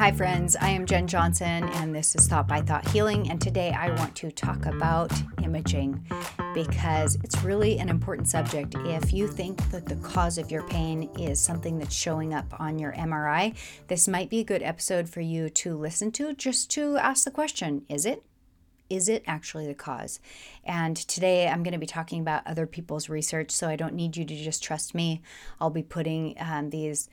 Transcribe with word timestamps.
Hi, 0.00 0.10
friends. 0.10 0.56
I 0.56 0.70
am 0.70 0.86
Jen 0.86 1.06
Johnson, 1.06 1.68
and 1.74 1.94
this 1.94 2.16
is 2.16 2.26
Thought 2.26 2.48
by 2.48 2.62
Thought 2.62 2.88
Healing. 2.88 3.30
And 3.30 3.38
today 3.38 3.68
I 3.72 3.90
want 3.96 4.16
to 4.16 4.30
talk 4.30 4.64
about 4.64 5.12
imaging 5.42 6.02
because 6.54 7.16
it's 7.16 7.42
really 7.42 7.78
an 7.78 7.90
important 7.90 8.26
subject. 8.26 8.74
If 8.86 9.12
you 9.12 9.28
think 9.28 9.58
that 9.70 9.84
the 9.84 9.96
cause 9.96 10.38
of 10.38 10.50
your 10.50 10.66
pain 10.68 11.10
is 11.18 11.38
something 11.38 11.78
that's 11.78 11.94
showing 11.94 12.32
up 12.32 12.58
on 12.58 12.78
your 12.78 12.94
MRI, 12.94 13.54
this 13.88 14.08
might 14.08 14.30
be 14.30 14.40
a 14.40 14.44
good 14.44 14.62
episode 14.62 15.06
for 15.06 15.20
you 15.20 15.50
to 15.50 15.76
listen 15.76 16.10
to 16.12 16.32
just 16.32 16.70
to 16.70 16.96
ask 16.96 17.26
the 17.26 17.30
question 17.30 17.84
is 17.90 18.06
it? 18.06 18.24
Is 18.90 19.08
it 19.08 19.22
actually 19.26 19.66
the 19.66 19.74
cause? 19.74 20.20
And 20.64 20.96
today 20.96 21.48
I'm 21.48 21.62
going 21.62 21.72
to 21.72 21.78
be 21.78 21.86
talking 21.86 22.20
about 22.20 22.46
other 22.46 22.66
people's 22.66 23.08
research, 23.08 23.50
so 23.50 23.68
I 23.68 23.76
don't 23.76 23.94
need 23.94 24.16
you 24.16 24.24
to 24.24 24.34
just 24.34 24.62
trust 24.62 24.94
me. 24.94 25.22
I'll 25.60 25.70
be 25.70 25.82
putting 25.82 26.34
um, 26.38 26.70
these 26.70 27.08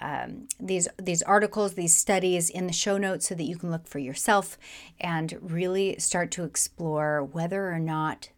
um, 0.00 0.48
these 0.58 0.88
these 0.98 1.22
articles, 1.22 1.74
these 1.74 1.96
studies 1.96 2.50
in 2.50 2.66
the 2.66 2.72
show 2.72 2.98
notes 2.98 3.28
so 3.28 3.34
that 3.34 3.44
you 3.44 3.56
can 3.56 3.70
look 3.70 3.86
for 3.86 3.98
yourself 3.98 4.58
and 5.00 5.38
really 5.40 5.96
start 5.98 6.30
to 6.32 6.44
explore 6.44 7.22
whether 7.22 7.72
or 7.72 7.78
not 7.78 8.30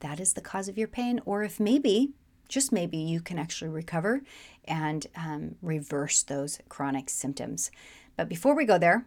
that 0.00 0.20
is 0.20 0.34
the 0.34 0.40
cause 0.40 0.68
of 0.68 0.78
your 0.78 0.88
pain, 0.88 1.20
or 1.24 1.42
if 1.42 1.58
maybe, 1.58 2.12
just 2.48 2.70
maybe, 2.70 2.98
you 2.98 3.20
can 3.20 3.38
actually 3.38 3.70
recover 3.70 4.22
and 4.66 5.06
um, 5.16 5.54
reverse 5.62 6.22
those 6.22 6.58
chronic 6.68 7.08
symptoms. 7.08 7.70
But 8.16 8.28
before 8.28 8.54
we 8.54 8.66
go 8.66 8.78
there, 8.78 9.06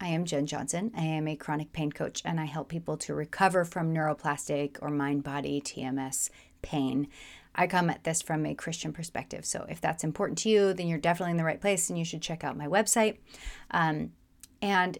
I 0.00 0.08
am 0.08 0.24
Jen 0.24 0.46
Johnson. 0.46 0.92
I 0.96 1.04
am 1.04 1.26
a 1.26 1.36
chronic 1.36 1.72
pain 1.72 1.90
coach 1.90 2.22
and 2.24 2.38
I 2.38 2.44
help 2.44 2.68
people 2.68 2.96
to 2.98 3.14
recover 3.14 3.64
from 3.64 3.94
neuroplastic 3.94 4.76
or 4.82 4.90
mind 4.90 5.24
body 5.24 5.60
TMS 5.60 6.30
pain. 6.60 7.08
I 7.54 7.66
come 7.66 7.88
at 7.88 8.04
this 8.04 8.20
from 8.20 8.44
a 8.44 8.54
Christian 8.54 8.92
perspective. 8.92 9.46
So 9.46 9.64
if 9.68 9.80
that's 9.80 10.04
important 10.04 10.38
to 10.38 10.50
you, 10.50 10.74
then 10.74 10.86
you're 10.86 10.98
definitely 10.98 11.30
in 11.30 11.38
the 11.38 11.44
right 11.44 11.60
place 11.60 11.88
and 11.88 11.98
you 11.98 12.04
should 12.04 12.20
check 12.20 12.44
out 12.44 12.58
my 12.58 12.66
website. 12.66 13.16
Um, 13.70 14.12
and 14.60 14.98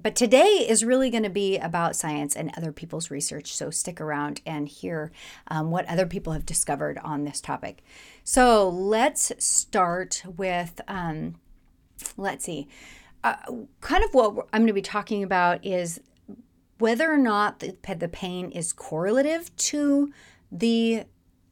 but 0.00 0.16
today 0.16 0.66
is 0.68 0.84
really 0.84 1.10
going 1.10 1.22
to 1.22 1.30
be 1.30 1.58
about 1.58 1.96
science 1.96 2.34
and 2.34 2.50
other 2.56 2.72
people's 2.72 3.10
research. 3.10 3.54
So 3.54 3.70
stick 3.70 4.00
around 4.00 4.40
and 4.46 4.66
hear 4.66 5.12
um, 5.48 5.70
what 5.70 5.86
other 5.86 6.06
people 6.06 6.32
have 6.32 6.46
discovered 6.46 6.98
on 6.98 7.24
this 7.24 7.40
topic. 7.40 7.84
So 8.24 8.68
let's 8.68 9.32
start 9.44 10.22
with, 10.36 10.80
um, 10.88 11.34
let's 12.16 12.44
see, 12.44 12.68
uh, 13.24 13.36
kind 13.80 14.04
of 14.04 14.14
what 14.14 14.48
I'm 14.52 14.62
going 14.62 14.66
to 14.68 14.72
be 14.72 14.82
talking 14.82 15.22
about 15.22 15.64
is 15.64 16.00
whether 16.78 17.12
or 17.12 17.18
not 17.18 17.60
the, 17.60 17.76
the 17.94 18.08
pain 18.08 18.50
is 18.50 18.72
correlative 18.72 19.54
to 19.56 20.12
the 20.50 21.04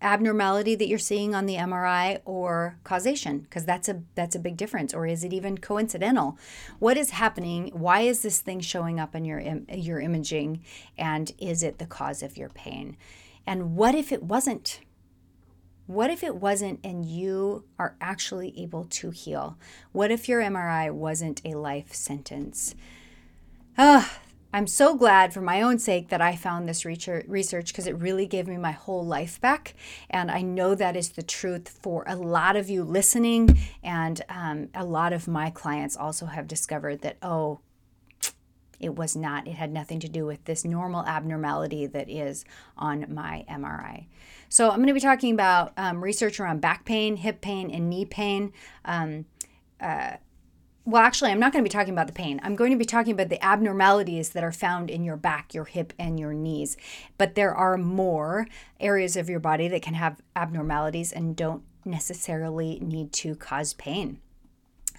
abnormality 0.02 0.74
that 0.74 0.88
you're 0.88 0.98
seeing 0.98 1.34
on 1.34 1.46
the 1.46 1.56
MRI 1.56 2.20
or 2.24 2.78
causation 2.84 3.40
because 3.40 3.64
that's 3.64 3.88
a 3.88 4.02
that's 4.14 4.34
a 4.34 4.40
big 4.40 4.56
difference. 4.56 4.94
Or 4.94 5.06
is 5.06 5.24
it 5.24 5.32
even 5.32 5.58
coincidental? 5.58 6.38
What 6.78 6.96
is 6.96 7.10
happening? 7.10 7.68
Why 7.68 8.00
is 8.00 8.22
this 8.22 8.40
thing 8.40 8.60
showing 8.60 8.98
up 8.98 9.14
in 9.14 9.24
your 9.24 9.40
your 9.40 10.00
imaging? 10.00 10.64
And 10.96 11.32
is 11.38 11.62
it 11.62 11.78
the 11.78 11.86
cause 11.86 12.22
of 12.22 12.36
your 12.36 12.48
pain? 12.48 12.96
And 13.46 13.76
what 13.76 13.94
if 13.94 14.12
it 14.12 14.22
wasn't 14.22 14.80
what 15.90 16.08
if 16.08 16.22
it 16.22 16.36
wasn't 16.36 16.78
and 16.84 17.04
you 17.04 17.64
are 17.76 17.96
actually 18.00 18.56
able 18.56 18.84
to 18.84 19.10
heal 19.10 19.58
what 19.90 20.10
if 20.10 20.28
your 20.28 20.40
MRI 20.40 20.92
wasn't 20.92 21.40
a 21.44 21.54
life 21.54 21.92
sentence 21.92 22.76
ah 23.76 24.20
I'm 24.52 24.66
so 24.66 24.96
glad 24.96 25.32
for 25.32 25.40
my 25.40 25.62
own 25.62 25.78
sake 25.78 26.08
that 26.08 26.20
I 26.20 26.34
found 26.34 26.68
this 26.68 26.84
research 26.84 27.66
because 27.68 27.86
it 27.86 27.96
really 27.96 28.26
gave 28.26 28.48
me 28.48 28.56
my 28.56 28.72
whole 28.72 29.06
life 29.06 29.40
back. 29.40 29.74
And 30.10 30.28
I 30.28 30.42
know 30.42 30.74
that 30.74 30.96
is 30.96 31.10
the 31.10 31.22
truth 31.22 31.78
for 31.80 32.02
a 32.08 32.16
lot 32.16 32.56
of 32.56 32.68
you 32.68 32.82
listening. 32.82 33.60
And 33.84 34.20
um, 34.28 34.68
a 34.74 34.84
lot 34.84 35.12
of 35.12 35.28
my 35.28 35.50
clients 35.50 35.96
also 35.96 36.26
have 36.26 36.48
discovered 36.48 37.02
that, 37.02 37.16
oh, 37.22 37.60
it 38.80 38.96
was 38.96 39.14
not, 39.14 39.46
it 39.46 39.52
had 39.52 39.72
nothing 39.72 40.00
to 40.00 40.08
do 40.08 40.26
with 40.26 40.44
this 40.44 40.64
normal 40.64 41.04
abnormality 41.04 41.86
that 41.86 42.08
is 42.08 42.44
on 42.76 43.06
my 43.08 43.44
MRI. 43.48 44.06
So 44.48 44.70
I'm 44.70 44.76
going 44.76 44.88
to 44.88 44.94
be 44.94 45.00
talking 45.00 45.32
about 45.32 45.72
um, 45.76 46.02
research 46.02 46.40
around 46.40 46.60
back 46.60 46.84
pain, 46.84 47.16
hip 47.16 47.40
pain, 47.40 47.70
and 47.70 47.88
knee 47.88 48.04
pain. 48.04 48.52
Um, 48.84 49.26
uh, 49.80 50.16
well, 50.86 51.02
actually, 51.02 51.30
I'm 51.30 51.38
not 51.38 51.52
going 51.52 51.62
to 51.62 51.68
be 51.68 51.72
talking 51.72 51.92
about 51.92 52.06
the 52.06 52.12
pain. 52.12 52.40
I'm 52.42 52.56
going 52.56 52.72
to 52.72 52.76
be 52.76 52.84
talking 52.84 53.12
about 53.12 53.28
the 53.28 53.42
abnormalities 53.44 54.30
that 54.30 54.42
are 54.42 54.52
found 54.52 54.90
in 54.90 55.04
your 55.04 55.16
back, 55.16 55.54
your 55.54 55.66
hip, 55.66 55.92
and 55.98 56.18
your 56.18 56.32
knees. 56.32 56.76
But 57.18 57.34
there 57.34 57.54
are 57.54 57.76
more 57.76 58.48
areas 58.80 59.14
of 59.14 59.28
your 59.28 59.40
body 59.40 59.68
that 59.68 59.82
can 59.82 59.94
have 59.94 60.20
abnormalities 60.34 61.12
and 61.12 61.36
don't 61.36 61.62
necessarily 61.84 62.78
need 62.80 63.12
to 63.12 63.36
cause 63.36 63.74
pain. 63.74 64.20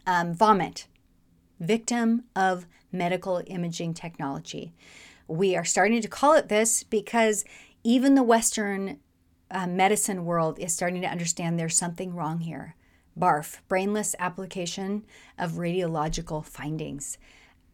Um, 0.06 0.33
vomit, 0.33 0.88
victim 1.59 2.23
of 2.35 2.67
medical 2.91 3.41
imaging 3.47 3.94
technology. 3.94 4.74
We 5.28 5.56
are 5.56 5.66
starting 5.66 6.02
to 6.02 6.07
call 6.07 6.34
it 6.34 6.50
this 6.50 6.84
because 6.84 7.46
even 7.84 8.16
the 8.16 8.24
Western 8.24 9.00
uh, 9.50 9.68
medicine 9.68 10.25
world 10.25 10.59
is 10.59 10.74
starting 10.74 11.01
to 11.01 11.07
understand 11.07 11.57
there's 11.57 11.78
something 11.78 12.16
wrong 12.16 12.40
here. 12.40 12.75
BARF, 13.16 13.62
brainless 13.68 14.16
application 14.19 15.03
of 15.38 15.53
radiological 15.53 16.46
findings. 16.46 17.18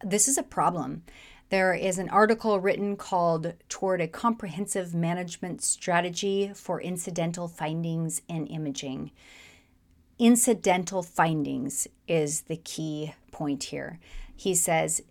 This 0.04 0.28
is 0.28 0.38
a 0.38 0.42
problem. 0.42 1.02
There 1.50 1.72
is 1.72 1.98
an 1.98 2.10
article 2.10 2.60
written 2.60 2.96
called 2.96 3.54
Toward 3.68 4.00
a 4.00 4.08
Comprehensive 4.08 4.94
Management 4.94 5.62
Strategy 5.62 6.52
for 6.54 6.80
Incidental 6.80 7.48
Findings 7.48 8.20
in 8.28 8.46
Imaging. 8.48 9.12
Incidental 10.18 11.02
findings 11.02 11.88
is 12.06 12.42
the 12.42 12.56
key 12.56 13.14
point 13.30 13.64
here. 13.64 13.98
He 14.38 14.54
says 14.54 15.02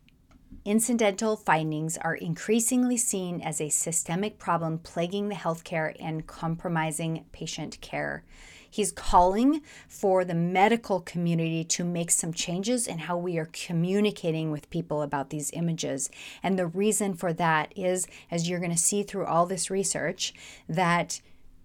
incidental 0.63 1.35
findings 1.35 1.97
are 1.97 2.15
increasingly 2.15 2.95
seen 2.95 3.41
as 3.41 3.59
a 3.59 3.67
systemic 3.67 4.39
problem 4.39 4.79
plaguing 4.79 5.27
the 5.27 5.35
healthcare 5.35 5.93
and 5.99 6.25
compromising 6.25 7.25
patient 7.33 7.81
care. 7.81 8.23
He's 8.69 8.93
calling 8.93 9.63
for 9.89 10.23
the 10.23 10.33
medical 10.33 11.01
community 11.01 11.65
to 11.65 11.83
make 11.83 12.09
some 12.09 12.33
changes 12.33 12.87
in 12.87 12.99
how 12.99 13.17
we 13.17 13.37
are 13.37 13.49
communicating 13.51 14.49
with 14.49 14.69
people 14.69 15.01
about 15.01 15.29
these 15.29 15.51
images. 15.51 16.09
And 16.41 16.57
the 16.57 16.67
reason 16.67 17.13
for 17.13 17.33
that 17.33 17.73
is, 17.75 18.07
as 18.31 18.47
you're 18.47 18.59
going 18.61 18.71
to 18.71 18.77
see 18.77 19.03
through 19.03 19.25
all 19.25 19.45
this 19.45 19.69
research, 19.69 20.33
that 20.69 21.19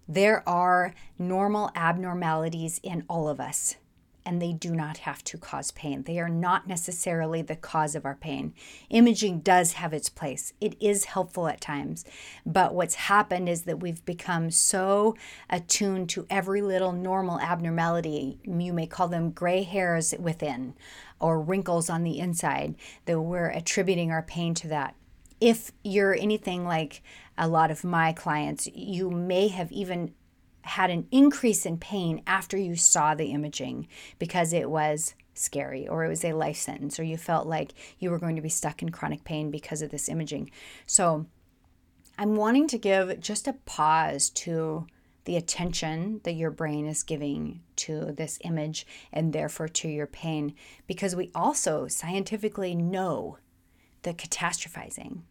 there 0.05 0.47
are 0.47 0.93
normal 1.17 1.71
abnormalities 1.75 2.81
in 2.83 3.05
all 3.07 3.29
of 3.29 3.39
us 3.39 3.77
and 4.25 4.41
they 4.41 4.53
do 4.53 4.73
not 4.75 4.99
have 4.99 5.23
to 5.25 5.37
cause 5.37 5.71
pain. 5.71 6.03
They 6.03 6.19
are 6.19 6.29
not 6.29 6.67
necessarily 6.67 7.41
the 7.41 7.55
cause 7.55 7.95
of 7.95 8.05
our 8.05 8.15
pain. 8.15 8.53
Imaging 8.89 9.39
does 9.39 9.73
have 9.73 9.93
its 9.93 10.09
place, 10.09 10.53
it 10.61 10.75
is 10.81 11.05
helpful 11.05 11.47
at 11.47 11.61
times. 11.61 12.05
But 12.45 12.73
what's 12.73 12.95
happened 12.95 13.49
is 13.49 13.63
that 13.63 13.79
we've 13.79 14.03
become 14.05 14.51
so 14.51 15.15
attuned 15.49 16.09
to 16.09 16.25
every 16.29 16.61
little 16.61 16.91
normal 16.91 17.39
abnormality. 17.39 18.39
You 18.43 18.73
may 18.73 18.87
call 18.87 19.07
them 19.07 19.31
gray 19.31 19.63
hairs 19.63 20.13
within 20.19 20.75
or 21.19 21.39
wrinkles 21.39 21.89
on 21.89 22.03
the 22.03 22.19
inside, 22.19 22.75
that 23.05 23.21
we're 23.21 23.47
attributing 23.47 24.11
our 24.11 24.21
pain 24.23 24.53
to 24.53 24.67
that. 24.67 24.93
If 25.39 25.71
you're 25.83 26.15
anything 26.15 26.65
like 26.65 27.01
a 27.37 27.47
lot 27.47 27.71
of 27.71 27.83
my 27.83 28.13
clients, 28.13 28.67
you 28.73 29.09
may 29.09 29.47
have 29.47 29.71
even 29.71 30.13
had 30.63 30.89
an 30.89 31.07
increase 31.11 31.65
in 31.65 31.77
pain 31.77 32.21
after 32.25 32.57
you 32.57 32.75
saw 32.75 33.13
the 33.13 33.31
imaging 33.31 33.87
because 34.19 34.53
it 34.53 34.69
was 34.69 35.15
scary 35.33 35.87
or 35.87 36.05
it 36.05 36.09
was 36.09 36.23
a 36.23 36.33
life 36.33 36.57
sentence 36.57 36.99
or 36.99 37.03
you 37.03 37.17
felt 37.17 37.47
like 37.47 37.73
you 37.99 38.09
were 38.09 38.19
going 38.19 38.35
to 38.35 38.41
be 38.41 38.49
stuck 38.49 38.81
in 38.81 38.89
chronic 38.89 39.23
pain 39.23 39.51
because 39.51 39.81
of 39.81 39.91
this 39.91 40.09
imaging. 40.09 40.49
So 40.85 41.25
I'm 42.17 42.35
wanting 42.35 42.67
to 42.69 42.77
give 42.77 43.19
just 43.19 43.47
a 43.47 43.53
pause 43.65 44.29
to 44.31 44.87
the 45.25 45.35
attention 45.37 46.19
that 46.23 46.33
your 46.33 46.51
brain 46.51 46.85
is 46.85 47.03
giving 47.03 47.61
to 47.77 48.11
this 48.11 48.37
image 48.43 48.85
and 49.11 49.31
therefore 49.31 49.69
to 49.69 49.87
your 49.87 50.07
pain 50.07 50.53
because 50.85 51.15
we 51.15 51.31
also 51.33 51.87
scientifically 51.87 52.75
know 52.75 53.37
that 54.03 54.17
catastrophizing 54.17 55.21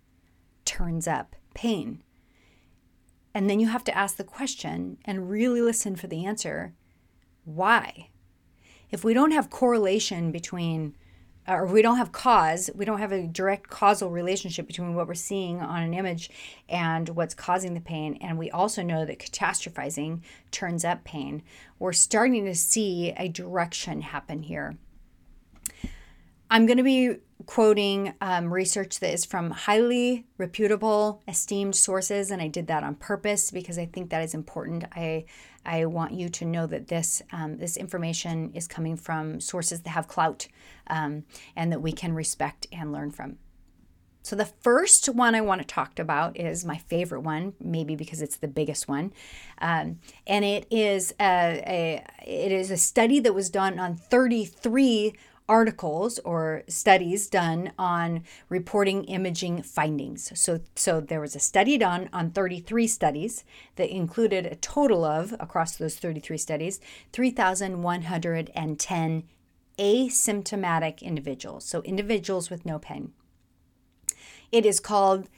turns 0.64 1.06
up 1.06 1.36
pain 1.54 2.02
and 3.34 3.49
then 3.49 3.61
you 3.61 3.69
have 3.69 3.84
to 3.84 3.96
ask 3.96 4.17
the 4.17 4.25
question 4.25 4.99
and 5.05 5.31
really 5.31 5.61
listen 5.61 5.96
for 5.96 6.06
the 6.06 6.25
answer 6.25 6.75
why? 7.44 8.08
If 8.90 9.02
we 9.02 9.14
don't 9.14 9.32
have 9.32 9.50
correlation 9.50 10.31
between, 10.31 10.94
uh, 11.49 11.55
or 11.55 11.67
we 11.67 11.82
don't 11.82 11.96
have 11.96 12.12
cause, 12.12 12.70
we 12.75 12.84
don't 12.84 13.00
have 13.00 13.11
a 13.11 13.26
direct 13.26 13.69
causal 13.69 14.11
relationship 14.11 14.67
between 14.67 14.94
what 14.94 15.08
we're 15.08 15.14
seeing 15.14 15.61
on 15.61 15.82
an 15.82 15.94
image 15.94 16.31
and 16.69 17.08
what's 17.08 17.34
causing 17.34 17.75
the 17.75 17.81
pain, 17.81 18.17
and 18.20 18.38
we 18.38 18.50
also 18.50 18.82
know 18.82 19.05
that 19.05 19.19
catastrophizing 19.19 20.20
turns 20.50 20.84
up 20.84 21.02
pain, 21.05 21.43
we're 21.79 21.93
starting 21.93 22.44
to 22.44 22.55
see 22.55 23.12
a 23.17 23.29
direction 23.29 24.02
happen 24.02 24.43
here. 24.43 24.76
I'm 26.50 26.67
going 26.67 26.76
to 26.76 26.84
be 26.84 27.17
quoting 27.46 28.14
um, 28.20 28.52
research 28.52 29.00
that 29.00 29.12
is 29.12 29.24
from 29.24 29.50
highly 29.50 30.26
reputable, 30.38 31.22
esteemed 31.28 31.74
sources, 31.74 32.30
and 32.30 32.42
I 32.42 32.48
did 32.48 32.66
that 32.68 32.82
on 32.82 32.94
purpose 32.94 33.50
because 33.50 33.78
I 33.78 33.86
think 33.86 34.10
that 34.10 34.22
is 34.22 34.34
important. 34.34 34.84
I 34.94 35.24
I 35.64 35.86
want 35.86 36.12
you 36.12 36.28
to 36.28 36.44
know 36.44 36.66
that 36.66 36.88
this 36.88 37.22
um, 37.32 37.58
this 37.58 37.76
information 37.76 38.52
is 38.54 38.66
coming 38.66 38.96
from 38.96 39.40
sources 39.40 39.82
that 39.82 39.90
have 39.90 40.08
clout 40.08 40.48
um, 40.88 41.24
and 41.56 41.72
that 41.72 41.82
we 41.82 41.92
can 41.92 42.14
respect 42.14 42.66
and 42.72 42.92
learn 42.92 43.10
from. 43.10 43.38
So 44.24 44.36
the 44.36 44.46
first 44.46 45.08
one 45.08 45.34
I 45.34 45.40
want 45.40 45.60
to 45.62 45.66
talk 45.66 45.98
about 45.98 46.36
is 46.36 46.64
my 46.64 46.78
favorite 46.78 47.22
one, 47.22 47.54
maybe 47.60 47.96
because 47.96 48.22
it's 48.22 48.36
the 48.36 48.46
biggest 48.46 48.86
one, 48.86 49.12
um, 49.58 49.98
and 50.28 50.44
it 50.44 50.66
is 50.70 51.12
a, 51.20 51.62
a 51.66 52.04
it 52.24 52.52
is 52.52 52.70
a 52.70 52.76
study 52.76 53.18
that 53.20 53.34
was 53.34 53.50
done 53.50 53.80
on 53.80 53.96
33 53.96 55.14
articles 55.48 56.18
or 56.20 56.62
studies 56.68 57.26
done 57.28 57.72
on 57.78 58.22
reporting 58.48 59.04
imaging 59.04 59.62
findings. 59.62 60.32
So, 60.38 60.60
so 60.76 61.00
there 61.00 61.20
was 61.20 61.36
a 61.36 61.40
study 61.40 61.78
done 61.78 62.08
on 62.12 62.30
33 62.30 62.86
studies 62.86 63.44
that 63.76 63.90
included 63.90 64.46
a 64.46 64.56
total 64.56 65.04
of, 65.04 65.32
across 65.40 65.76
those 65.76 65.96
33 65.96 66.38
studies, 66.38 66.80
3,110 67.12 69.22
asymptomatic 69.78 71.02
individuals. 71.02 71.64
So, 71.64 71.82
individuals 71.82 72.50
with 72.50 72.66
no 72.66 72.78
pain. 72.78 73.12
It 74.50 74.66
is 74.66 74.80
called 74.80 75.28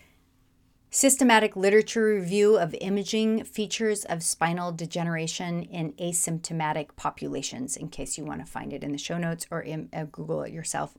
Systematic 0.95 1.57
literature 1.57 2.05
review 2.05 2.57
of 2.57 2.73
imaging 2.81 3.43
features 3.43 4.05
of 4.05 4.23
spinal 4.23 4.71
degeneration 4.71 5.65
in 5.65 5.93
asymptomatic 5.95 6.91
populations, 6.95 7.77
in 7.77 7.89
case 7.89 8.17
you 8.17 8.25
want 8.25 8.47
to 8.47 8.47
find 8.47 8.73
it 8.73 8.85
in 8.85 8.93
the 8.93 8.99
show 8.99 9.19
notes 9.19 9.45
or 9.51 9.61
in, 9.61 9.89
uh, 9.93 10.05
Google 10.05 10.43
it 10.45 10.53
yourself. 10.53 10.95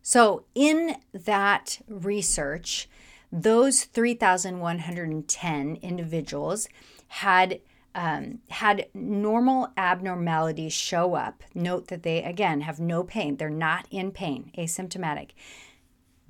So, 0.00 0.44
in 0.54 0.94
that 1.12 1.80
research, 1.88 2.88
those 3.32 3.82
3,110 3.82 5.78
individuals 5.82 6.68
had 7.08 7.58
um, 7.96 8.38
had 8.48 8.86
normal 8.94 9.72
abnormalities 9.76 10.72
show 10.72 11.16
up. 11.16 11.42
Note 11.52 11.88
that 11.88 12.04
they, 12.04 12.22
again, 12.22 12.60
have 12.60 12.78
no 12.78 13.02
pain. 13.02 13.38
They're 13.38 13.50
not 13.50 13.88
in 13.90 14.12
pain, 14.12 14.52
asymptomatic. 14.56 15.30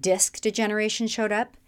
Disc 0.01 0.41
degeneration 0.41 1.07
showed 1.07 1.31
up 1.31 1.59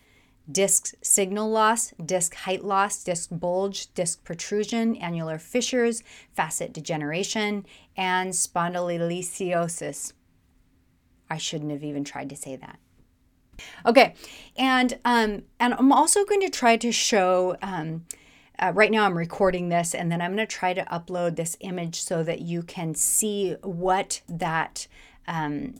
disc 0.50 0.94
signal 1.02 1.50
loss, 1.50 1.92
disc 2.04 2.34
height 2.34 2.64
loss, 2.64 3.02
disc 3.02 3.28
bulge, 3.30 3.92
disc 3.94 4.24
protrusion, 4.24 4.96
annular 4.96 5.38
fissures, 5.38 6.02
facet 6.34 6.72
degeneration, 6.72 7.64
and 7.96 8.32
spondylolisthesis. 8.32 10.12
I 11.30 11.38
shouldn't 11.38 11.70
have 11.70 11.84
even 11.84 12.04
tried 12.04 12.28
to 12.30 12.36
say 12.36 12.56
that. 12.56 12.78
Okay, 13.86 14.14
and 14.56 14.98
um, 15.04 15.42
and 15.60 15.74
I'm 15.74 15.92
also 15.92 16.24
going 16.24 16.40
to 16.40 16.50
try 16.50 16.76
to 16.76 16.92
show. 16.92 17.56
Um, 17.62 18.06
uh, 18.58 18.72
right 18.74 18.90
now, 18.90 19.04
I'm 19.04 19.16
recording 19.16 19.70
this, 19.70 19.94
and 19.94 20.12
then 20.12 20.20
I'm 20.20 20.34
going 20.34 20.46
to 20.46 20.52
try 20.52 20.74
to 20.74 20.84
upload 20.84 21.36
this 21.36 21.56
image 21.60 22.00
so 22.02 22.22
that 22.22 22.40
you 22.40 22.62
can 22.62 22.94
see 22.94 23.56
what 23.62 24.20
that 24.28 24.86
um, 25.26 25.74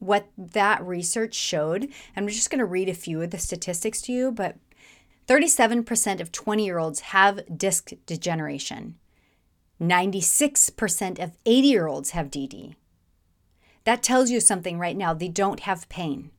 what 0.00 0.26
that 0.36 0.84
research 0.84 1.34
showed. 1.34 1.88
I'm 2.16 2.26
just 2.26 2.50
going 2.50 2.58
to 2.58 2.64
read 2.64 2.88
a 2.88 2.94
few 2.94 3.22
of 3.22 3.30
the 3.30 3.38
statistics 3.38 4.02
to 4.02 4.12
you, 4.12 4.32
but 4.32 4.56
37% 5.28 6.20
of 6.20 6.32
20 6.32 6.64
year 6.64 6.78
olds 6.78 7.00
have 7.00 7.56
disc 7.56 7.92
degeneration. 8.06 8.96
96% 9.80 11.22
of 11.22 11.32
80 11.46 11.68
year 11.68 11.86
olds 11.86 12.10
have 12.10 12.30
DD. 12.30 12.74
That 13.84 14.02
tells 14.02 14.30
you 14.30 14.40
something 14.40 14.78
right 14.78 14.96
now. 14.96 15.14
They 15.14 15.28
don't 15.28 15.60
have 15.60 15.88
pain. 15.88 16.30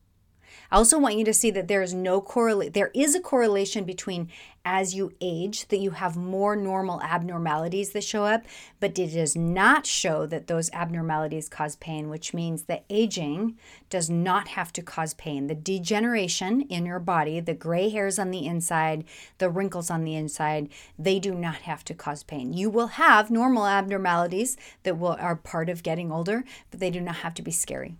I 0.71 0.77
also 0.77 0.97
want 0.97 1.17
you 1.17 1.25
to 1.25 1.33
see 1.33 1.51
that 1.51 1.67
there 1.67 1.81
is 1.81 1.93
no 1.93 2.21
correlation. 2.21 2.71
There 2.71 2.91
is 2.93 3.13
a 3.13 3.19
correlation 3.19 3.83
between 3.83 4.29
as 4.63 4.93
you 4.95 5.11
age 5.19 5.67
that 5.67 5.79
you 5.79 5.91
have 5.91 6.15
more 6.15 6.55
normal 6.55 7.01
abnormalities 7.01 7.91
that 7.91 8.03
show 8.03 8.25
up, 8.25 8.43
but 8.79 8.97
it 8.97 9.13
does 9.13 9.35
not 9.35 9.85
show 9.85 10.25
that 10.27 10.47
those 10.47 10.69
abnormalities 10.71 11.49
cause 11.49 11.75
pain, 11.77 12.09
which 12.09 12.33
means 12.33 12.63
that 12.63 12.85
aging 12.89 13.57
does 13.89 14.09
not 14.09 14.49
have 14.49 14.71
to 14.71 14.81
cause 14.81 15.13
pain. 15.15 15.47
The 15.47 15.55
degeneration 15.55 16.61
in 16.61 16.85
your 16.85 16.99
body, 16.99 17.39
the 17.39 17.53
gray 17.53 17.89
hairs 17.89 18.19
on 18.19 18.31
the 18.31 18.45
inside, 18.45 19.03
the 19.39 19.49
wrinkles 19.49 19.89
on 19.89 20.05
the 20.05 20.15
inside, 20.15 20.69
they 20.97 21.19
do 21.19 21.33
not 21.33 21.55
have 21.55 21.83
to 21.85 21.93
cause 21.93 22.23
pain. 22.23 22.53
You 22.53 22.69
will 22.69 22.87
have 22.87 23.29
normal 23.29 23.67
abnormalities 23.67 24.55
that 24.83 24.97
will 24.97 25.17
are 25.19 25.35
part 25.35 25.69
of 25.69 25.83
getting 25.83 26.11
older, 26.11 26.43
but 26.69 26.79
they 26.79 26.91
do 26.91 27.01
not 27.01 27.15
have 27.15 27.33
to 27.33 27.41
be 27.41 27.51
scary. 27.51 27.95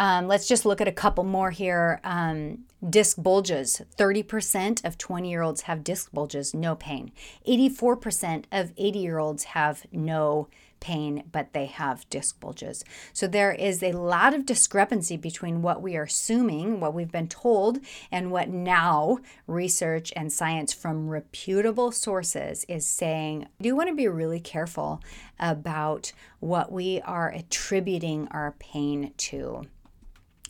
Um, 0.00 0.28
let's 0.28 0.48
just 0.48 0.64
look 0.64 0.80
at 0.80 0.88
a 0.88 0.92
couple 0.92 1.24
more 1.24 1.50
here. 1.50 2.00
Um, 2.04 2.60
disc 2.88 3.18
bulges 3.22 3.82
30% 3.98 4.82
of 4.82 4.96
20 4.96 5.28
year 5.28 5.42
olds 5.42 5.62
have 5.62 5.84
disc 5.84 6.10
bulges, 6.10 6.54
no 6.54 6.74
pain. 6.74 7.12
84% 7.46 8.44
of 8.50 8.72
80 8.78 8.98
year 8.98 9.18
olds 9.18 9.44
have 9.44 9.84
no 9.92 10.48
pain, 10.80 11.24
but 11.30 11.52
they 11.52 11.66
have 11.66 12.08
disc 12.08 12.40
bulges. 12.40 12.82
So 13.12 13.26
there 13.26 13.52
is 13.52 13.82
a 13.82 13.92
lot 13.92 14.32
of 14.32 14.46
discrepancy 14.46 15.18
between 15.18 15.60
what 15.60 15.82
we 15.82 15.98
are 15.98 16.04
assuming, 16.04 16.80
what 16.80 16.94
we've 16.94 17.12
been 17.12 17.28
told, 17.28 17.80
and 18.10 18.30
what 18.30 18.48
now 18.48 19.18
research 19.46 20.14
and 20.16 20.32
science 20.32 20.72
from 20.72 21.10
reputable 21.10 21.92
sources 21.92 22.64
is 22.70 22.86
saying. 22.86 23.44
I 23.44 23.62
do 23.62 23.76
want 23.76 23.90
to 23.90 23.94
be 23.94 24.08
really 24.08 24.40
careful 24.40 25.02
about 25.38 26.14
what 26.38 26.72
we 26.72 27.02
are 27.02 27.28
attributing 27.28 28.28
our 28.30 28.52
pain 28.52 29.12
to. 29.18 29.66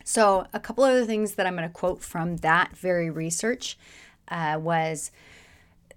So, 0.04 0.46
a 0.52 0.60
couple 0.60 0.84
other 0.84 1.04
things 1.04 1.34
that 1.34 1.46
I'm 1.46 1.56
going 1.56 1.68
to 1.68 1.72
quote 1.72 2.02
from 2.02 2.38
that 2.38 2.76
very 2.76 3.10
research 3.10 3.78
uh, 4.28 4.58
was 4.60 5.10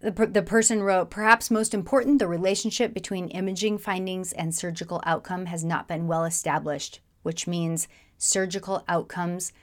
the, 0.04 0.12
the 0.12 0.44
person 0.44 0.84
wrote, 0.84 1.10
perhaps 1.10 1.50
most 1.50 1.74
important, 1.74 2.20
the 2.20 2.28
relationship 2.28 2.94
between 2.94 3.30
imaging 3.30 3.78
findings 3.78 4.34
and 4.34 4.54
surgical 4.54 5.02
outcome 5.06 5.46
has 5.46 5.64
not 5.64 5.88
been 5.88 6.08
well 6.08 6.26
established, 6.26 7.00
which 7.22 7.48
means 7.48 7.88
surgical 8.18 8.84
outcomes 8.88 9.54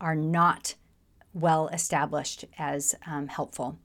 are 0.00 0.14
not 0.14 0.74
well 1.34 1.68
established 1.68 2.46
as 2.58 2.94
um, 3.06 3.28
helpful. 3.28 3.78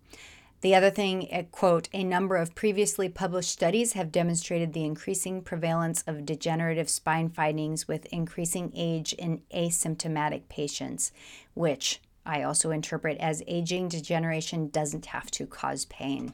The 0.66 0.74
other 0.74 0.90
thing, 0.90 1.48
quote, 1.52 1.90
a 1.94 2.04
number 2.04 2.38
of 2.38 2.56
previously 2.56 3.08
published 3.08 3.52
studies 3.52 3.94
have 3.94 4.12
demonstrated 4.12 4.74
the 4.74 4.84
increasing 4.84 5.44
prevalence 5.44 6.04
of 6.08 6.26
degenerative 6.26 6.90
spine 6.90 7.30
findings 7.30 7.88
with 7.88 8.08
increasing 8.08 8.72
age 8.74 9.14
in 9.14 9.44
asymptomatic 9.54 10.50
patients, 10.50 11.12
which 11.54 12.02
I 12.26 12.42
also 12.42 12.72
interpret 12.72 13.20
as 13.20 13.44
aging 13.46 13.90
degeneration 13.90 14.70
doesn't 14.70 15.06
have 15.06 15.30
to 15.38 15.46
cause 15.46 15.86
pain. 15.86 16.34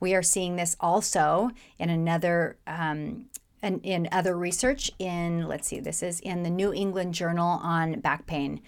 We 0.00 0.14
are 0.14 0.22
seeing 0.22 0.56
this 0.56 0.74
also 0.80 1.50
in 1.78 1.90
another 1.90 2.56
um, 2.66 3.26
in, 3.62 3.80
in 3.80 4.08
other 4.10 4.38
research 4.38 4.90
in 4.98 5.46
let's 5.46 5.68
see 5.68 5.80
this 5.80 6.02
is 6.02 6.18
in 6.20 6.44
the 6.44 6.50
New 6.50 6.72
England 6.72 7.12
Journal 7.12 7.60
on 7.62 8.00
back 8.00 8.24
pain. 8.24 8.62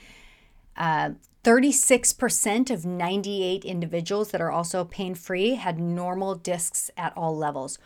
Uh, 0.77 1.13
36% 1.47 2.71
of 2.71 2.85
98 2.85 3.65
individuals 3.65 4.33
that 4.33 4.41
are 4.41 4.51
also 4.51 4.85
pain 4.85 5.15
free 5.15 5.55
had 5.55 5.79
normal 5.79 6.35
discs 6.35 6.91
at 6.97 7.17
all 7.17 7.37
levels. 7.37 7.79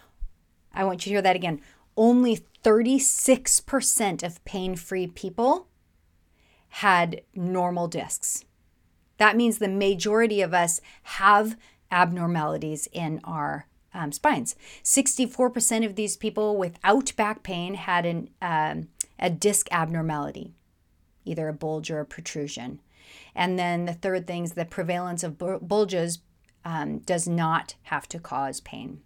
I 0.72 0.82
want 0.84 1.04
you 1.04 1.10
to 1.10 1.14
hear 1.16 1.22
that 1.22 1.36
again. 1.36 1.60
Only 1.94 2.38
36% 2.64 4.22
of 4.22 4.42
pain 4.46 4.76
free 4.76 5.06
people 5.06 5.68
had 6.68 7.20
normal 7.34 7.86
discs. 7.86 8.46
That 9.18 9.36
means 9.36 9.58
the 9.58 9.68
majority 9.68 10.40
of 10.40 10.54
us 10.54 10.80
have 11.02 11.58
abnormalities 11.90 12.88
in 12.92 13.20
our 13.24 13.66
um, 13.92 14.10
spines. 14.10 14.56
64% 14.82 15.84
of 15.84 15.96
these 15.96 16.16
people 16.16 16.56
without 16.56 17.14
back 17.14 17.42
pain 17.42 17.74
had 17.74 18.06
an, 18.06 18.30
um, 18.40 18.88
a 19.18 19.28
disc 19.28 19.68
abnormality, 19.70 20.54
either 21.26 21.46
a 21.46 21.52
bulge 21.52 21.90
or 21.90 22.00
a 22.00 22.06
protrusion. 22.06 22.80
And 23.34 23.58
then 23.58 23.84
the 23.84 23.94
third 23.94 24.26
thing 24.26 24.44
is 24.44 24.52
the 24.52 24.64
prevalence 24.64 25.22
of 25.22 25.38
bulges 25.38 26.20
um, 26.64 26.98
does 26.98 27.28
not 27.28 27.74
have 27.84 28.08
to 28.08 28.18
cause 28.18 28.60
pain. 28.60 29.00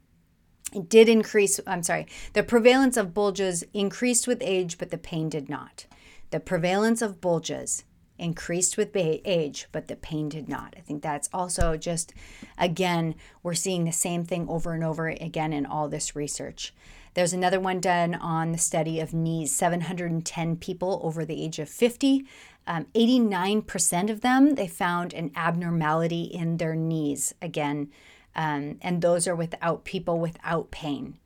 It 0.73 0.89
did 0.89 1.09
increase, 1.09 1.61
I'm 1.67 1.83
sorry, 1.83 2.07
the 2.33 2.43
prevalence 2.43 2.97
of 2.97 3.15
bulges 3.15 3.63
increased 3.73 4.27
with 4.27 4.43
age, 4.43 4.77
but 4.77 4.91
the 4.91 4.99
pain 4.99 5.29
did 5.29 5.49
not. 5.49 5.87
The 6.31 6.41
prevalence 6.41 7.01
of 7.01 7.21
bulges 7.21 7.85
increased 8.19 8.77
with 8.77 8.91
age, 8.95 9.69
but 9.73 9.89
the 9.89 9.97
pain 9.97 10.29
did 10.29 10.49
not. 10.49 10.75
I 10.77 10.81
think 10.81 11.03
that's 11.03 11.29
also 11.33 11.77
just, 11.77 12.13
again, 12.59 13.15
we're 13.43 13.55
seeing 13.55 13.85
the 13.85 13.93
same 13.93 14.25
thing 14.25 14.49
over 14.49 14.73
and 14.73 14.85
over 14.85 15.09
again 15.09 15.53
in 15.53 15.67
all 15.67 15.89
this 15.89 16.17
research. 16.17 16.75
There's 17.15 17.33
another 17.33 17.61
one 17.61 17.81
done 17.81 18.15
on 18.15 18.53
the 18.53 18.59
study 18.59 18.99
of 19.01 19.15
knees, 19.15 19.55
710 19.55 20.57
people 20.57 21.01
over 21.03 21.25
the 21.25 21.43
age 21.43 21.59
of 21.59 21.69
50. 21.69 22.27
Um, 22.67 22.87
89% 22.95 24.11
of 24.11 24.21
them, 24.21 24.57
they 24.57 24.67
found 24.67 25.15
an 25.15 25.31
abnormality 25.37 26.23
in 26.23 26.57
their 26.57 26.75
knees 26.75 27.35
again, 27.41 27.91
um, 28.35 28.79
and 28.83 29.01
those 29.01 29.29
are 29.29 29.37
without 29.37 29.85
people 29.85 30.19
without 30.19 30.71
pain. 30.71 31.19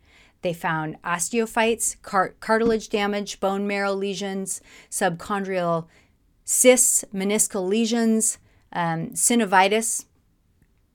They 0.42 0.52
found 0.52 1.00
osteophytes, 1.02 2.00
car- 2.02 2.34
cartilage 2.40 2.88
damage, 2.88 3.40
bone 3.40 3.66
marrow 3.66 3.92
lesions, 3.92 4.60
subchondral 4.90 5.86
cysts, 6.44 7.04
meniscal 7.14 7.66
lesions, 7.68 8.38
um, 8.72 9.10
synovitis, 9.10 10.04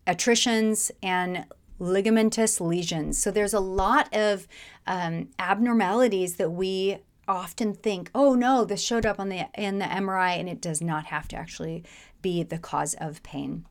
attritions, 0.05 0.91
and 1.01 1.45
ligamentous 1.83 2.61
lesions. 2.61 3.21
So 3.21 3.29
there's 3.29 3.53
a 3.53 3.59
lot 3.59 4.13
of 4.15 4.47
um, 4.87 5.29
abnormalities 5.37 6.37
that 6.37 6.51
we 6.51 6.99
often 7.27 7.73
think, 7.73 8.09
oh 8.15 8.33
no, 8.35 8.65
this 8.65 8.81
showed 8.81 9.05
up 9.05 9.19
on 9.19 9.29
the 9.29 9.47
in 9.55 9.79
the 9.79 9.85
MRI, 9.85 10.39
and 10.39 10.49
it 10.49 10.61
does 10.61 10.81
not 10.81 11.05
have 11.05 11.27
to 11.29 11.35
actually 11.35 11.83
be 12.21 12.43
the 12.43 12.57
cause 12.57 12.95
of 12.95 13.23
pain. 13.23 13.65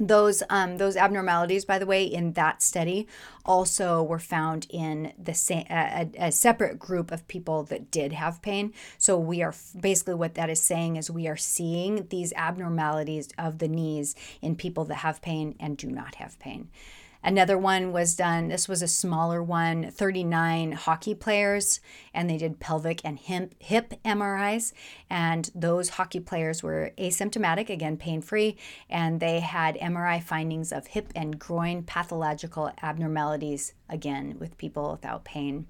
Those 0.00 0.42
um, 0.50 0.78
those 0.78 0.96
abnormalities, 0.96 1.64
by 1.64 1.78
the 1.78 1.86
way, 1.86 2.04
in 2.04 2.32
that 2.32 2.62
study, 2.62 3.06
also 3.44 4.02
were 4.02 4.18
found 4.18 4.66
in 4.70 5.12
the 5.16 5.34
same 5.34 5.66
a, 5.70 6.10
a 6.18 6.32
separate 6.32 6.80
group 6.80 7.12
of 7.12 7.28
people 7.28 7.62
that 7.64 7.92
did 7.92 8.12
have 8.12 8.42
pain. 8.42 8.72
So 8.98 9.16
we 9.16 9.42
are 9.42 9.54
basically 9.80 10.14
what 10.14 10.34
that 10.34 10.50
is 10.50 10.60
saying 10.60 10.96
is 10.96 11.10
we 11.10 11.28
are 11.28 11.36
seeing 11.36 12.08
these 12.08 12.32
abnormalities 12.34 13.28
of 13.38 13.58
the 13.58 13.68
knees 13.68 14.16
in 14.42 14.56
people 14.56 14.84
that 14.86 14.96
have 14.96 15.22
pain 15.22 15.54
and 15.60 15.76
do 15.76 15.88
not 15.88 16.16
have 16.16 16.40
pain. 16.40 16.70
Another 17.26 17.56
one 17.56 17.90
was 17.90 18.14
done, 18.14 18.48
this 18.48 18.68
was 18.68 18.82
a 18.82 18.86
smaller 18.86 19.42
one, 19.42 19.90
39 19.90 20.72
hockey 20.72 21.14
players, 21.14 21.80
and 22.12 22.28
they 22.28 22.36
did 22.36 22.60
pelvic 22.60 23.00
and 23.02 23.18
hip, 23.18 23.54
hip 23.58 23.94
MRIs. 24.04 24.74
And 25.08 25.50
those 25.54 25.88
hockey 25.88 26.20
players 26.20 26.62
were 26.62 26.92
asymptomatic, 26.98 27.70
again, 27.70 27.96
pain 27.96 28.20
free, 28.20 28.58
and 28.90 29.20
they 29.20 29.40
had 29.40 29.76
MRI 29.76 30.22
findings 30.22 30.70
of 30.70 30.88
hip 30.88 31.12
and 31.16 31.38
groin 31.38 31.84
pathological 31.84 32.70
abnormalities, 32.82 33.72
again, 33.88 34.36
with 34.38 34.58
people 34.58 34.92
without 34.92 35.24
pain. 35.24 35.66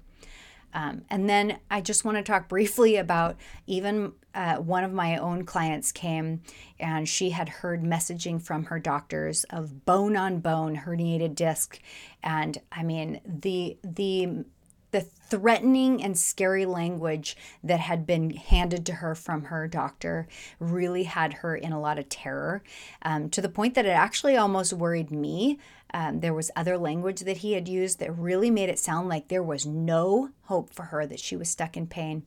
Um, 0.75 1.03
and 1.09 1.29
then 1.29 1.59
I 1.71 1.79
just 1.79 2.03
want 2.03 2.17
to 2.17 2.23
talk 2.23 2.49
briefly 2.49 2.97
about 2.97 3.37
even 3.65 4.11
uh, 4.35 4.57
one 4.57 4.83
of 4.83 4.91
my 4.91 5.17
own 5.17 5.45
clients 5.45 5.93
came 5.93 6.41
and 6.77 7.07
she 7.07 7.29
had 7.29 7.47
heard 7.47 7.81
messaging 7.81 8.41
from 8.41 8.65
her 8.65 8.77
doctors 8.77 9.45
of 9.45 9.85
bone 9.85 10.17
on 10.17 10.39
bone 10.39 10.75
herniated 10.75 11.33
disc. 11.33 11.79
And 12.21 12.57
I 12.73 12.83
mean, 12.83 13.21
the, 13.25 13.77
the, 13.83 14.43
the 14.91 14.99
threatening 14.99 16.03
and 16.03 16.17
scary 16.17 16.65
language 16.65 17.37
that 17.63 17.79
had 17.79 18.05
been 18.05 18.31
handed 18.31 18.85
to 18.87 18.93
her 18.95 19.15
from 19.15 19.45
her 19.45 19.69
doctor 19.69 20.27
really 20.59 21.03
had 21.03 21.35
her 21.35 21.55
in 21.55 21.71
a 21.71 21.79
lot 21.79 21.97
of 21.97 22.09
terror 22.09 22.61
um, 23.01 23.29
to 23.29 23.41
the 23.41 23.49
point 23.49 23.75
that 23.75 23.85
it 23.85 23.89
actually 23.89 24.35
almost 24.35 24.73
worried 24.73 25.09
me 25.09 25.57
um, 25.95 26.19
there 26.19 26.33
was 26.33 26.51
other 26.57 26.77
language 26.77 27.21
that 27.21 27.37
he 27.37 27.53
had 27.53 27.69
used 27.69 27.99
that 27.99 28.13
really 28.17 28.51
made 28.51 28.67
it 28.67 28.77
sound 28.77 29.07
like 29.07 29.29
there 29.29 29.41
was 29.41 29.65
no 29.65 30.29
hope 30.43 30.69
for 30.69 30.83
her, 30.83 31.05
that 31.05 31.21
she 31.21 31.37
was 31.37 31.49
stuck 31.49 31.77
in 31.77 31.87
pain. 31.87 32.23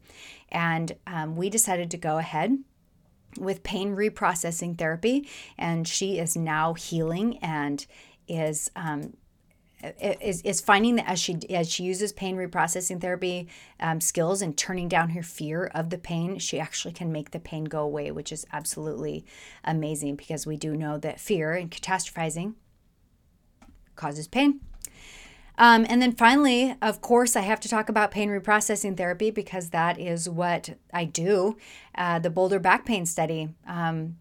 And 0.49 0.97
um, 1.07 1.37
we 1.37 1.51
decided 1.51 1.91
to 1.91 1.99
go 1.99 2.17
ahead 2.17 2.57
with 3.39 3.63
pain 3.63 3.95
reprocessing 3.95 4.79
therapy, 4.79 5.29
and 5.59 5.87
she 5.87 6.19
is 6.19 6.35
now 6.35 6.73
healing 6.75 7.37
and 7.39 7.85
is. 8.27 8.71
Um, 8.75 9.13
is, 10.01 10.43
is 10.43 10.61
finding 10.61 10.97
that 10.97 11.09
as 11.09 11.21
she 11.21 11.39
as 11.51 11.71
she 11.71 11.85
uses 11.85 12.13
pain 12.13 12.35
reprocessing 12.35 13.01
therapy 13.01 13.47
um, 13.79 14.01
skills 14.01 14.43
and 14.43 14.59
turning 14.59 14.89
down 14.89 15.11
her 15.11 15.23
fear 15.23 15.67
of 15.67 15.91
the 15.91 15.99
pain, 15.99 16.41
she 16.41 16.59
actually 16.59 16.93
can 16.93 17.13
make 17.13 17.31
the 17.31 17.39
pain 17.39 17.63
go 17.63 17.85
away, 17.85 18.11
which 18.11 18.33
is 18.33 18.45
absolutely 18.53 19.25
amazing 19.63 20.17
because 20.17 20.49
we 20.49 20.57
do 20.57 20.75
know 20.75 20.99
that 20.99 21.21
fear 21.21 21.53
and 21.53 21.71
catastrophizing 21.71 22.55
causes 23.99 24.27
pain. 24.27 24.61
Um, 25.59 25.85
and 25.89 26.01
then 26.01 26.13
finally, 26.13 26.77
of 26.81 27.01
course, 27.01 27.35
I 27.35 27.41
have 27.41 27.59
to 27.61 27.69
talk 27.69 27.89
about 27.89 28.13
pain 28.13 28.31
reprocessing 28.31 28.97
therapy 28.97 29.31
because 29.31 29.71
that 29.71 29.99
is 29.99 30.29
what 30.29 30.79
I 30.95 31.05
do. 31.05 31.57
Uh, 31.97 32.21
the 32.21 32.31
Boulder 32.31 32.61
Back 32.61 32.87
Pain 32.87 33.05
Study. 33.05 33.49
Um, 33.67 34.17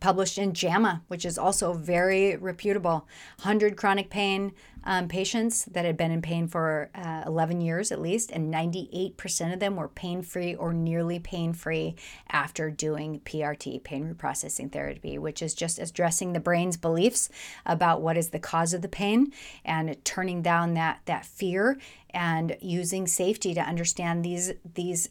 published 0.00 0.38
in 0.38 0.52
JAMA, 0.52 1.02
which 1.08 1.24
is 1.24 1.38
also 1.38 1.72
very 1.72 2.36
reputable. 2.36 3.06
100 3.42 3.76
chronic 3.76 4.10
pain 4.10 4.52
um, 4.84 5.08
patients 5.08 5.64
that 5.66 5.84
had 5.84 5.96
been 5.96 6.10
in 6.10 6.22
pain 6.22 6.48
for 6.48 6.90
uh, 6.94 7.22
11 7.26 7.60
years 7.60 7.92
at 7.92 8.00
least, 8.00 8.30
and 8.30 8.52
98% 8.52 9.52
of 9.52 9.60
them 9.60 9.76
were 9.76 9.88
pain 9.88 10.22
free 10.22 10.54
or 10.54 10.72
nearly 10.72 11.18
pain 11.18 11.52
free 11.52 11.96
after 12.30 12.70
doing 12.70 13.20
PRT, 13.20 13.82
pain 13.82 14.14
reprocessing 14.14 14.72
therapy, 14.72 15.18
which 15.18 15.42
is 15.42 15.54
just 15.54 15.78
addressing 15.78 16.32
the 16.32 16.40
brain's 16.40 16.76
beliefs 16.76 17.28
about 17.66 18.00
what 18.00 18.16
is 18.16 18.30
the 18.30 18.38
cause 18.38 18.72
of 18.72 18.82
the 18.82 18.88
pain 18.88 19.32
and 19.64 19.96
turning 20.04 20.42
down 20.42 20.74
that, 20.74 21.00
that 21.06 21.26
fear 21.26 21.78
and 22.10 22.56
using 22.60 23.06
safety 23.06 23.52
to 23.54 23.60
understand 23.60 24.24
these, 24.24 24.52
these 24.74 25.10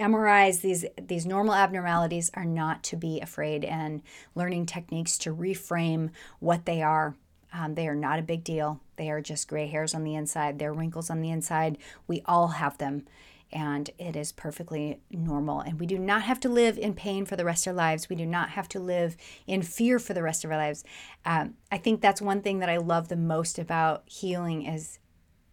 MRIs, 0.00 0.62
these 0.62 0.84
these 1.00 1.26
normal 1.26 1.54
abnormalities 1.54 2.30
are 2.34 2.44
not 2.44 2.82
to 2.84 2.96
be 2.96 3.20
afraid, 3.20 3.64
and 3.64 4.02
learning 4.34 4.66
techniques 4.66 5.18
to 5.18 5.34
reframe 5.34 6.10
what 6.38 6.64
they 6.64 6.82
are. 6.82 7.14
Um, 7.52 7.74
they 7.74 7.86
are 7.86 7.94
not 7.94 8.18
a 8.18 8.22
big 8.22 8.42
deal. 8.44 8.80
They 8.96 9.10
are 9.10 9.20
just 9.20 9.48
gray 9.48 9.66
hairs 9.66 9.94
on 9.94 10.04
the 10.04 10.14
inside. 10.14 10.58
They're 10.58 10.72
wrinkles 10.72 11.10
on 11.10 11.20
the 11.20 11.30
inside. 11.30 11.78
We 12.06 12.22
all 12.24 12.48
have 12.48 12.78
them, 12.78 13.06
and 13.52 13.90
it 13.98 14.16
is 14.16 14.32
perfectly 14.32 15.00
normal. 15.10 15.60
And 15.60 15.78
we 15.78 15.86
do 15.86 15.98
not 15.98 16.22
have 16.22 16.40
to 16.40 16.48
live 16.48 16.78
in 16.78 16.94
pain 16.94 17.26
for 17.26 17.36
the 17.36 17.44
rest 17.44 17.66
of 17.66 17.72
our 17.72 17.76
lives. 17.76 18.08
We 18.08 18.16
do 18.16 18.26
not 18.26 18.50
have 18.50 18.68
to 18.70 18.80
live 18.80 19.16
in 19.46 19.62
fear 19.62 19.98
for 19.98 20.14
the 20.14 20.22
rest 20.22 20.44
of 20.44 20.50
our 20.50 20.56
lives. 20.56 20.84
Um, 21.24 21.54
I 21.70 21.78
think 21.78 22.00
that's 22.00 22.22
one 22.22 22.40
thing 22.40 22.60
that 22.60 22.70
I 22.70 22.78
love 22.78 23.08
the 23.08 23.16
most 23.16 23.58
about 23.58 24.04
healing 24.06 24.64
is 24.64 24.98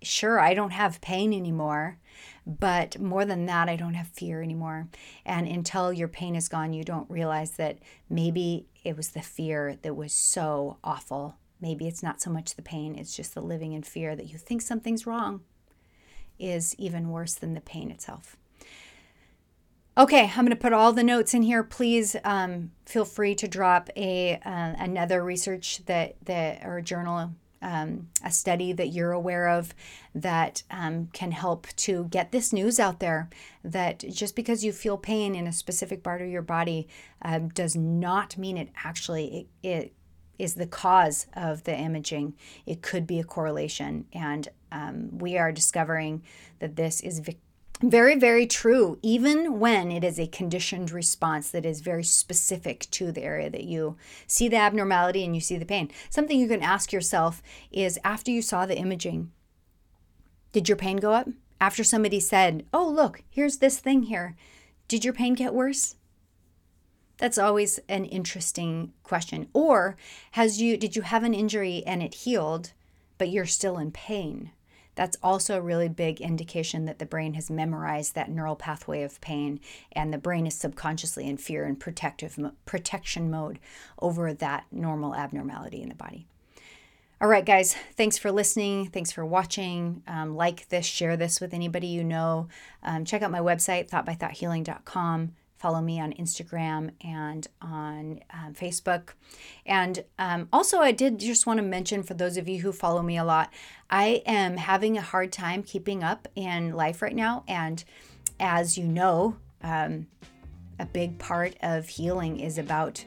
sure 0.01 0.39
I 0.39 0.54
don't 0.54 0.72
have 0.72 1.01
pain 1.01 1.34
anymore, 1.34 1.98
but 2.46 3.00
more 3.00 3.25
than 3.25 3.46
that, 3.48 3.70
I 3.70 3.75
don't 3.75 3.96
have 3.96 4.08
fear 4.08 4.42
anymore. 4.42 4.88
And 5.25 5.48
until 5.48 5.92
your 5.92 6.08
pain 6.08 6.36
is 6.36 6.50
gone, 6.50 6.74
you 6.74 6.84
don't 6.84 7.10
realize 7.10 7.51
that 7.51 7.80
maybe 8.10 8.68
it 8.84 8.96
was 8.96 9.10
the 9.10 9.22
fear 9.22 9.77
that 9.82 9.96
was 9.96 10.13
so 10.13 10.77
awful. 10.84 11.36
Maybe 11.60 11.88
it's 11.88 12.04
not 12.04 12.22
so 12.22 12.30
much 12.30 12.56
the 12.56 12.62
pain, 12.62 12.96
it's 12.96 13.16
just 13.16 13.34
the 13.34 13.42
living 13.42 13.74
in 13.74 13.84
fear 13.84 14.16
that 14.16 14.27
you 14.27 14.38
think 14.38 14.62
something's 14.62 15.08
wrong 15.08 15.42
is 16.39 16.75
even 16.77 17.10
worse 17.10 17.34
than 17.34 17.54
the 17.54 17.62
pain 17.62 17.89
itself. 17.92 18.38
Okay, 19.98 20.25
I'm 20.25 20.46
going 20.46 20.50
to 20.50 20.56
put 20.56 20.74
all 20.74 20.94
the 20.94 21.04
notes 21.04 21.34
in 21.34 21.42
here. 21.42 21.63
Please 21.63 22.16
um, 22.24 22.72
feel 22.86 23.04
free 23.04 23.34
to 23.34 23.48
drop 23.48 23.89
a 23.96 24.36
uh, 24.46 24.74
another 24.77 25.24
research 25.24 25.82
that 25.88 26.16
that 26.25 26.63
or 26.63 26.82
journal 26.82 27.32
um, 27.67 28.07
a 28.24 28.31
study 28.31 28.71
that 28.71 28.88
you're 28.88 29.12
aware 29.12 29.50
of 29.50 29.75
that 30.15 30.63
um, 30.71 31.09
can 31.12 31.31
help 31.31 31.67
to 31.75 32.05
get 32.05 32.31
this 32.31 32.53
news 32.53 32.79
out 32.79 33.01
there 33.01 33.29
that 33.62 34.00
just 34.09 34.38
because 34.38 34.63
you 34.63 34.71
feel 34.71 34.97
pain 34.97 35.36
in 35.36 35.47
a 35.47 35.51
specific 35.51 36.01
part 36.01 36.21
of 36.21 36.29
your 36.29 36.41
body 36.41 36.88
um, 37.21 37.50
does 37.50 37.75
not 37.75 38.38
mean 38.38 38.57
it 38.57 38.69
actually 38.86 39.50
it, 39.62 39.67
it 39.67 39.93
is 40.39 40.53
the 40.53 40.67
cause 40.67 41.27
of 41.36 41.63
the 41.65 41.75
imaging. 41.75 42.36
It 42.65 42.81
could 42.81 43.05
be 43.05 43.19
a 43.19 43.24
correlation, 43.24 44.05
and 44.13 44.47
um, 44.71 45.17
we 45.17 45.38
are 45.38 45.51
discovering 45.51 46.21
that 46.59 46.75
this 46.75 47.01
is 47.01 47.27
very, 47.81 48.15
very 48.15 48.48
true, 48.48 48.98
even 49.03 49.60
when 49.60 49.91
it 49.91 50.03
is 50.03 50.19
a 50.19 50.27
conditioned 50.27 50.91
response 50.91 51.51
that 51.51 51.65
is 51.65 51.81
very 51.81 52.03
specific 52.03 52.88
to 52.91 53.12
the 53.12 53.24
area 53.24 53.50
that 53.50 53.65
you 53.65 53.98
see 54.25 54.48
the 54.48 54.57
abnormality 54.57 55.24
and 55.24 55.36
you 55.36 55.41
see 55.41 55.57
the 55.57 55.65
pain. 55.65 55.91
Something 56.10 56.39
you 56.39 56.48
can 56.48 56.63
ask 56.63 56.91
yourself 56.91 57.43
is 57.72 58.00
after 58.03 58.31
you 58.31 58.41
saw 58.41 58.65
the 58.65 58.77
imaging, 58.77 59.31
did 60.53 60.67
your 60.67 60.75
pain 60.75 60.98
go 60.98 61.13
up? 61.13 61.29
After 61.62 61.84
somebody 61.84 62.19
said, 62.19 62.65
Oh, 62.74 62.88
look, 62.88 63.24
here's 63.29 63.57
this 63.57 63.79
thing 63.79 64.03
here, 64.03 64.36
did 64.88 65.03
your 65.05 65.13
pain 65.13 65.36
get 65.36 65.53
worse? 65.53 65.96
That's 67.17 67.38
always 67.38 67.79
an 67.89 68.05
interesting 68.05 68.93
question. 69.03 69.50
Or 69.53 69.98
has 70.31 70.62
you 70.62 70.77
did 70.77 70.96
you 70.96 71.01
have 71.01 71.24
an 71.24 71.34
injury 71.34 71.84
and 71.86 72.01
it 72.01 72.13
healed, 72.13 72.74
but 73.17 73.29
you're 73.29 73.46
still 73.46 73.77
in 73.77 73.91
pain? 73.91 74.51
That's 74.98 75.16
also 75.22 75.58
a 75.58 75.62
really 75.62 75.89
big 75.89 76.20
indication 76.20 76.86
that 76.86 76.98
the 76.98 77.06
brain 77.06 77.36
has 77.36 77.51
memorized 77.51 78.16
that 78.16 78.32
neural 78.32 78.56
pathway 78.56 79.04
of 79.04 79.22
pain 79.22 79.60
and 79.92 80.12
the 80.12 80.18
brain 80.18 80.48
is 80.48 80.56
subconsciously 80.56 81.27
in 81.27 81.38
fear 81.38 81.66
and 81.66 81.80
protective 81.80 82.38
protection 82.66 83.30
mode 83.30 83.60
over 84.01 84.34
that 84.34 84.66
normal 84.72 85.13
abnormality 85.13 85.84
in 85.84 85.89
the 85.89 85.96
body. 85.96 86.25
All 87.22 87.27
right, 87.27 87.46
guys, 87.46 87.75
thanks 87.96 88.18
for 88.18 88.32
listening. 88.32 88.88
Thanks 88.88 89.12
for 89.12 89.24
watching. 89.24 90.01
Um, 90.08 90.36
like 90.36 90.68
this, 90.70 90.86
share 90.88 91.16
this 91.16 91.39
with 91.39 91.54
anybody 91.54 91.88
you 91.88 92.04
know. 92.04 92.48
Um, 92.82 93.06
check 93.06 93.22
out 93.22 93.30
my 93.30 93.39
website, 93.39 93.89
thoughtbythoughthealing.com 93.89 95.34
follow 95.57 95.81
me 95.81 95.99
on 95.99 96.13
Instagram 96.13 96.91
and 97.03 97.47
on 97.61 98.19
um, 98.31 98.53
Facebook. 98.53 99.09
And 99.65 100.03
um, 100.19 100.47
also, 100.53 100.79
I 100.79 100.91
did 100.91 101.19
just 101.19 101.45
want 101.45 101.57
to 101.57 101.63
mention 101.63 102.03
for 102.03 102.13
those 102.13 102.37
of 102.37 102.47
you 102.47 102.61
who 102.61 102.71
follow 102.71 103.01
me 103.01 103.17
a 103.17 103.23
lot, 103.23 103.51
I 103.89 104.21
am 104.25 104.57
having 104.57 104.97
a 104.97 105.01
hard 105.01 105.31
time 105.31 105.63
keeping 105.63 106.03
up 106.03 106.27
in 106.35 106.73
life 106.73 107.01
right 107.01 107.15
now. 107.15 107.43
And 107.47 107.83
as 108.39 108.77
you 108.77 108.85
know, 108.85 109.37
um, 109.63 110.07
a 110.79 110.85
big 110.85 111.17
part 111.17 111.55
of 111.61 111.89
healing 111.89 112.39
is 112.39 112.57
about 112.57 113.03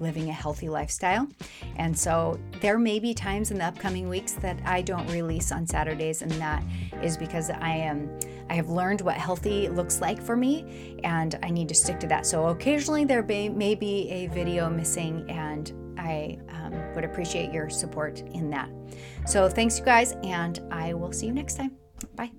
living 0.00 0.28
a 0.28 0.32
healthy 0.32 0.68
lifestyle. 0.68 1.28
And 1.76 1.96
so 1.96 2.38
there 2.60 2.78
may 2.78 2.98
be 2.98 3.14
times 3.14 3.50
in 3.50 3.58
the 3.58 3.64
upcoming 3.64 4.08
weeks 4.08 4.32
that 4.34 4.58
I 4.64 4.82
don't 4.82 5.06
release 5.10 5.52
on 5.52 5.66
Saturdays, 5.66 6.22
and 6.22 6.30
that 6.32 6.62
is 7.02 7.16
because 7.16 7.50
I 7.50 7.70
am 7.70 8.18
I 8.48 8.54
have 8.54 8.68
learned 8.68 9.00
what 9.00 9.16
healthy 9.16 9.68
looks 9.68 10.00
like 10.00 10.22
for 10.22 10.36
me, 10.36 10.98
and 11.04 11.38
I 11.42 11.50
need 11.50 11.68
to 11.68 11.74
stick 11.74 11.98
to 12.00 12.06
that. 12.08 12.26
So 12.26 12.46
occasionally 12.48 13.04
there 13.04 13.22
may, 13.22 13.48
may 13.48 13.74
be 13.74 14.08
a 14.10 14.28
video 14.28 14.70
missing, 14.70 15.28
and 15.28 15.72
I 15.98 16.38
um, 16.50 16.94
would 16.94 17.04
appreciate 17.04 17.52
your 17.52 17.68
support 17.68 18.20
in 18.20 18.50
that. 18.50 18.70
So 19.26 19.48
thanks, 19.48 19.78
you 19.78 19.84
guys, 19.84 20.14
and 20.22 20.60
I 20.70 20.94
will 20.94 21.12
see 21.12 21.26
you 21.26 21.32
next 21.32 21.56
time. 21.56 21.72
Bye. 22.14 22.30